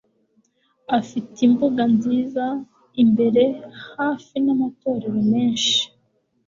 afite 0.99 1.37
imbuga 1.47 1.81
nziza 1.93 2.45
imbere 3.03 3.43
hamwe 3.97 4.37
n'amatorero 4.45 5.19
menshi 5.31 5.79